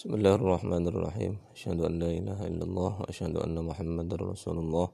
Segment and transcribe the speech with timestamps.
[0.00, 4.86] بسم الله الرحمن الرحيم أشهد أن لا إله إلا الله وأشهد أن محمد رسول الله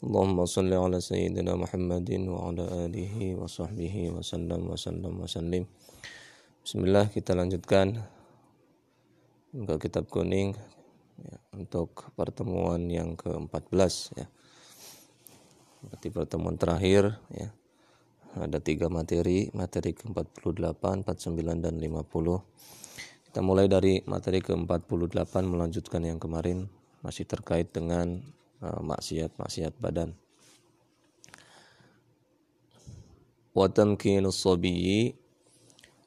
[0.00, 5.64] اللهم صل على سيدنا محمد وعلى آله وصحبه وسلم وسلم وسلم
[6.64, 8.00] بسم الله kita lanjutkan
[9.52, 10.56] ke kitab kuning
[11.20, 14.26] ya, untuk pertemuan yang ke-14 ya.
[15.84, 17.52] Berarti pertemuan terakhir ya.
[18.30, 26.23] Ada tiga materi, materi ke-48, 49 dan 50 kita mulai dari materi ke-48 melanjutkan yang
[26.23, 26.71] kemarin
[27.03, 28.23] masih terkait dengan
[28.63, 30.15] uh, maksiat-maksiat badan.
[33.51, 35.19] Watamkinus sobiyi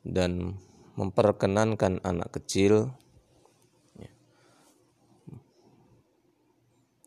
[0.08, 0.56] dan
[0.96, 2.96] memperkenankan anak kecil
[4.00, 4.08] ya,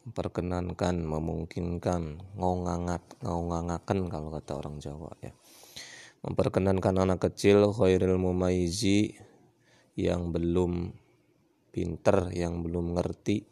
[0.05, 5.33] memperkenankan, memungkinkan, ngongangak, ngongangakan kalau kata orang Jawa ya.
[6.21, 9.30] Memperkenankan anak kecil khairil mumaizi
[9.95, 10.93] yang belum
[11.71, 13.43] pinter, yang belum ngerti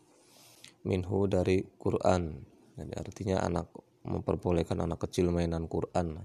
[0.87, 2.39] minhu dari Quran.
[2.79, 3.67] Jadi artinya anak
[4.07, 6.19] memperbolehkan anak kecil mainan Quran.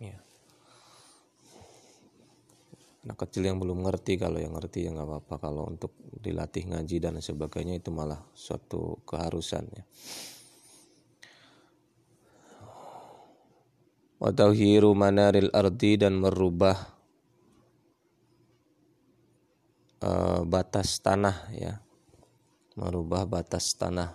[0.00, 0.16] Ya.
[3.04, 5.92] Anak kecil yang belum ngerti kalau yang ngerti ya nggak apa-apa kalau untuk
[6.24, 9.84] dilatih ngaji dan sebagainya itu malah suatu keharusan ya.
[14.24, 16.93] Watauhiru manaril ardi dan merubah
[20.04, 21.80] uh, batas tanah ya.
[22.76, 24.12] Merubah batas tanah.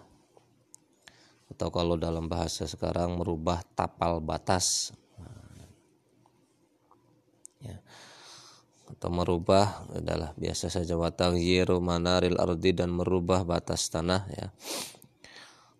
[1.49, 4.93] Atau kalau dalam bahasa sekarang merubah tapal batas.
[7.59, 7.81] Ya.
[8.89, 14.47] Atau merubah adalah biasa saja wataghiru manaril ardi dan merubah batas tanah ya.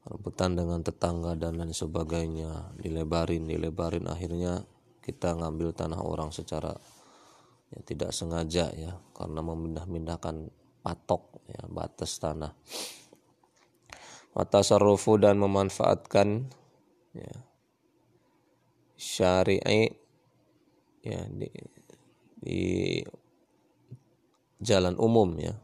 [0.10, 4.66] Rebutan dengan tetangga dan lain sebagainya dilebarin dilebarin akhirnya
[5.06, 6.74] kita ngambil tanah orang secara
[7.70, 10.50] ya tidak sengaja ya karena memindah-mindahkan
[10.82, 12.54] patok ya batas tanah.
[14.34, 16.54] Watasarrufu dan memanfaatkan
[17.18, 17.36] ya
[18.94, 19.90] syari'i
[21.02, 21.50] ya di,
[22.38, 22.62] di
[24.62, 25.58] jalan umum ya.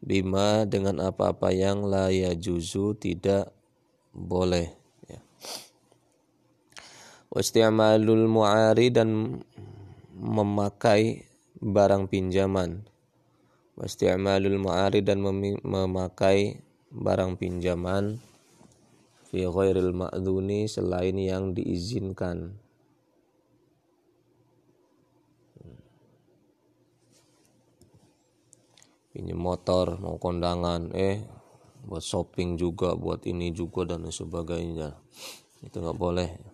[0.00, 3.52] Bima dengan apa-apa yang la ya juzu tidak
[4.16, 4.80] boleh
[7.30, 9.38] wasti'malul mu'ari dan
[10.18, 11.22] memakai
[11.62, 12.82] barang pinjaman.
[13.78, 15.22] Wasti'malul mu'ari dan
[15.62, 16.58] memakai
[16.90, 18.18] barang pinjaman
[19.30, 22.58] fi ghairil ma'duni selain yang diizinkan.
[29.10, 31.22] Pinjam motor mau kondangan eh
[31.86, 34.98] buat shopping juga buat ini juga dan sebagainya.
[35.62, 36.49] Itu nggak boleh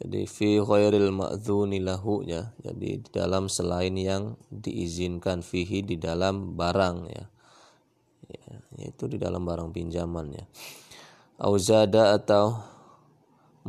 [0.00, 2.56] Jadi fi khairil ma'dzuni lahu ya.
[2.64, 7.24] Jadi di dalam selain yang diizinkan fihi di dalam barang ya.
[8.32, 10.44] ya yaitu di dalam barang pinjaman ya.
[11.36, 12.56] Auzada atau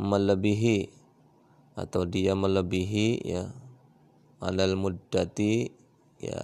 [0.00, 0.88] melebihi
[1.76, 3.48] atau dia melebihi ya
[4.40, 5.68] alal muddati
[6.20, 6.40] ya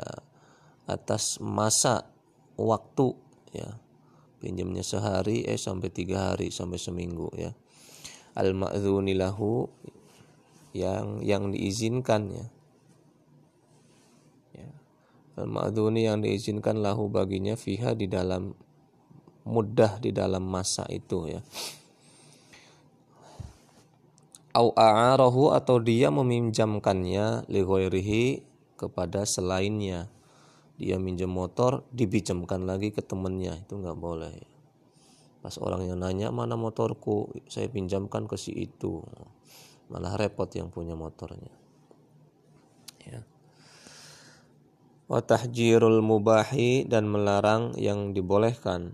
[0.88, 2.08] atas masa
[2.56, 3.12] waktu
[3.52, 3.76] ya
[4.40, 7.52] pinjamnya sehari eh sampai tiga hari sampai seminggu ya
[8.38, 9.66] al ma'dzuni lahu
[10.70, 12.46] yang yang diizinkan ya.
[14.54, 14.70] ya.
[15.42, 18.54] Al ma'dzuni yang diizinkan lahu baginya fiha di dalam
[19.42, 21.42] mudah di dalam masa itu ya.
[24.54, 27.62] Au a'arahu atau dia meminjamkannya li
[28.78, 30.06] kepada selainnya.
[30.78, 34.30] Dia minjem motor, dipinjamkan lagi ke temannya, itu nggak boleh.
[34.30, 34.57] Ya
[35.38, 37.30] pas orang yang nanya mana motorku?
[37.46, 39.02] Saya pinjamkan ke si itu.
[39.88, 41.54] Malah repot yang punya motornya.
[43.06, 43.24] Ya.
[45.08, 48.92] Watahjirul mubahi dan melarang yang dibolehkan.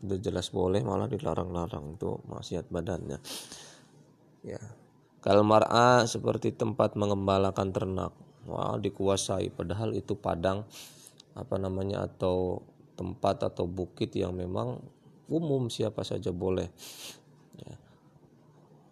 [0.00, 1.98] Udah jelas boleh malah dilarang-larang.
[1.98, 3.18] Itu maksiat badannya.
[4.46, 4.62] Ya.
[5.20, 8.12] Kalau mar'a seperti tempat mengembalakan ternak.
[8.48, 9.52] Wah dikuasai.
[9.52, 10.64] Padahal itu padang
[11.36, 12.64] apa namanya atau
[13.00, 14.76] tempat atau bukit yang memang
[15.32, 16.68] umum siapa saja boleh.
[17.56, 17.74] Ya.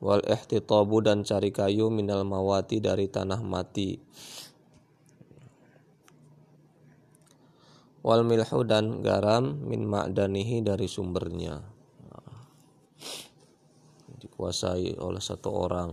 [0.01, 4.01] wal ihtitabu dan cari kayu minal mawati dari tanah mati.
[8.01, 11.61] Wal milhu dan garam min ma'danihi dari sumbernya.
[14.17, 15.93] Dikuasai oleh satu orang.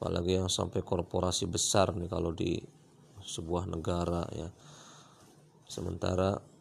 [0.00, 2.56] Apalagi yang sampai korporasi besar nih kalau di
[3.20, 4.48] sebuah negara ya.
[5.64, 6.53] Sementara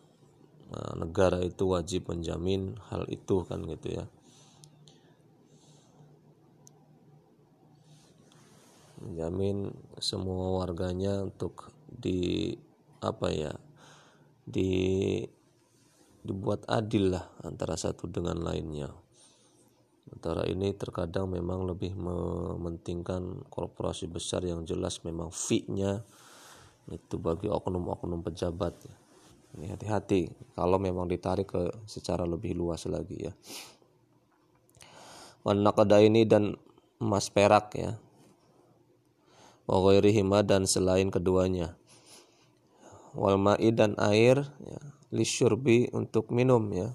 [0.97, 4.05] negara itu wajib menjamin hal itu kan gitu ya.
[9.03, 12.55] Menjamin semua warganya untuk di
[13.03, 13.53] apa ya
[14.47, 15.19] di
[16.23, 18.87] dibuat adil lah antara satu dengan lainnya.
[20.07, 26.05] Antara ini terkadang memang lebih mementingkan korporasi besar yang jelas memang fee-nya
[26.87, 28.75] itu bagi oknum-oknum pejabat.
[28.87, 29.02] ya
[29.53, 33.33] ini hati-hati kalau memang ditarik ke secara lebih luas lagi ya.
[35.43, 36.57] Warna ini dan
[36.97, 37.99] emas perak ya.
[39.69, 39.79] Wa
[40.43, 41.75] dan selain keduanya.
[43.13, 44.81] Wal ma'i dan air ya.
[45.13, 46.89] Lisyurbi untuk minum ya.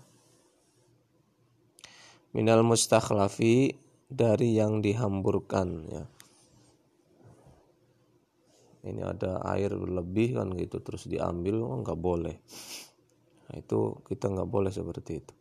[2.35, 3.79] Minal mustakhlafi
[4.11, 6.05] dari yang dihamburkan ya
[8.88, 12.37] ini ada air lebih kan gitu terus diambil oh, nggak boleh.
[13.49, 15.32] Nah, itu kita nggak boleh seperti itu.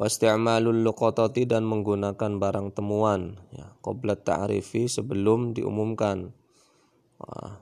[0.00, 6.32] Wasti'malul luqatati dan menggunakan barang temuan ya qoblat ta'rifi sebelum diumumkan.
[7.20, 7.60] Wah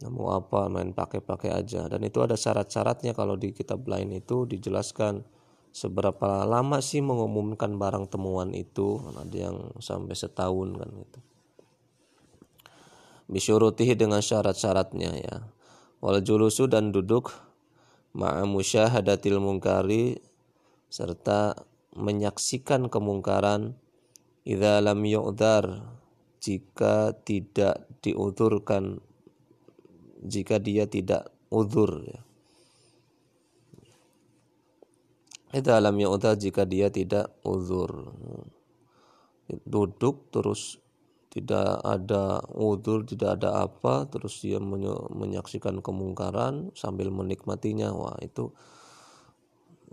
[0.00, 1.84] nemu apa main pakai-pakai aja.
[1.86, 5.26] Dan itu ada syarat-syaratnya kalau di kitab lain itu dijelaskan.
[5.70, 8.98] Seberapa lama sih mengumumkan barang temuan itu?
[9.14, 11.20] Ada yang sampai setahun kan gitu
[13.30, 15.36] bisyurutihi dengan syarat-syaratnya ya.
[16.02, 17.30] Wal julusu dan duduk
[18.12, 20.18] ma'a musyahadatil mungkari
[20.90, 21.54] serta
[21.94, 23.78] menyaksikan kemungkaran
[24.42, 25.86] idza lam yu'dhar
[26.42, 28.98] jika tidak diudurkan
[30.26, 32.20] jika dia tidak udur ya.
[35.50, 35.98] Idza lam
[36.38, 38.14] jika dia tidak uzur
[39.66, 40.78] duduk terus
[41.30, 44.58] tidak ada udur, tidak ada apa, terus dia
[45.14, 47.94] menyaksikan kemungkaran sambil menikmatinya.
[47.94, 48.50] Wah, itu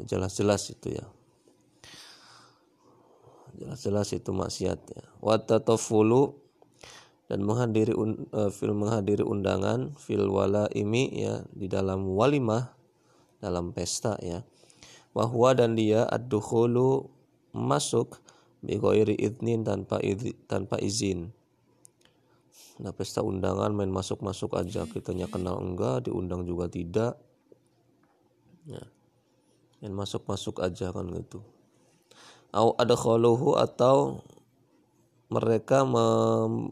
[0.02, 1.06] jelas-jelas itu ya.
[3.58, 5.06] Jelas-jelas itu maksiat ya.
[5.22, 6.34] Watatofulu
[7.30, 12.74] dan menghadiri uh, fil menghadiri undangan fil wala imi ya di dalam walimah
[13.38, 14.42] dalam pesta ya.
[15.14, 16.34] Wahwa dan dia ad
[17.54, 18.22] masuk
[18.62, 21.30] bighairi idnin tanpa izin, tanpa izin.
[22.78, 27.18] Nah, pesta undangan main masuk-masuk aja kitanya kenal enggak, diundang juga tidak.
[28.70, 28.86] Ya.
[29.82, 31.42] Main masuk-masuk aja kan gitu.
[32.54, 34.22] Au ada kholuhu atau
[35.28, 36.72] mereka mem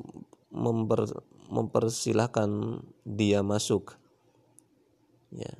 [0.53, 1.09] memper
[1.49, 3.97] mempersilahkan dia masuk.
[5.33, 5.53] Ya.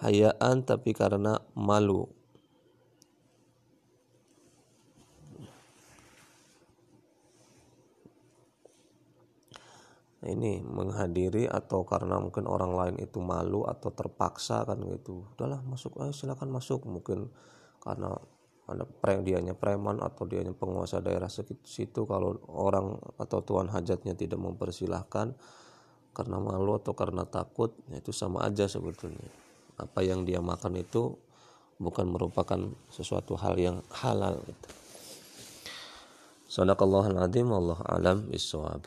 [0.00, 2.08] Hayaan tapi karena malu
[10.20, 15.96] ini menghadiri atau karena mungkin orang lain itu malu atau terpaksa kan gitu udahlah masuk
[16.04, 17.32] ayo silakan masuk mungkin
[17.80, 18.12] karena
[18.68, 24.38] ada pre dianya preman atau dianya penguasa daerah situ kalau orang atau tuan hajatnya tidak
[24.38, 25.32] mempersilahkan
[26.12, 29.24] karena malu atau karena takut ya itu sama aja sebetulnya
[29.80, 31.16] apa yang dia makan itu
[31.80, 32.60] bukan merupakan
[32.92, 34.68] sesuatu hal yang halal gitu.
[36.50, 38.84] Sadaqallahul azim Allah alam bisawab.